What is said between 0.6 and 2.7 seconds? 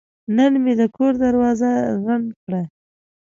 مې د کور دروازه رنګ کړه.